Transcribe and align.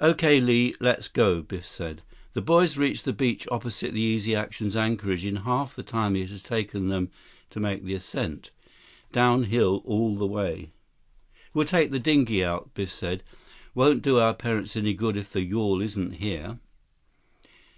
"Okay, 0.00 0.40
Li. 0.40 0.74
Let's 0.80 1.08
go," 1.08 1.42
Biff 1.42 1.66
said. 1.66 2.00
The 2.32 2.40
boys 2.40 2.78
reached 2.78 3.04
the 3.04 3.12
beach 3.12 3.46
opposite 3.52 3.92
the 3.92 4.00
Easy 4.00 4.34
Action's 4.34 4.74
anchorage 4.74 5.26
in 5.26 5.36
half 5.36 5.76
the 5.76 5.82
time 5.82 6.16
it 6.16 6.30
had 6.30 6.42
taken 6.42 6.88
them 6.88 7.10
to 7.50 7.60
make 7.60 7.84
the 7.84 7.92
ascent. 7.92 8.50
Downhill, 9.12 9.82
all 9.84 10.16
the 10.16 10.24
way. 10.26 10.70
"We'll 11.52 11.66
take 11.66 11.90
the 11.90 12.00
dinghy 12.00 12.42
out," 12.42 12.70
Biff 12.72 12.92
said. 12.92 13.22
"Won't 13.74 14.00
do 14.00 14.18
our 14.18 14.32
parents 14.32 14.74
any 14.74 14.94
good 14.94 15.18
if 15.18 15.30
the 15.34 15.42
yawl 15.44 15.82
isn't 15.82 16.12
here." 16.12 16.60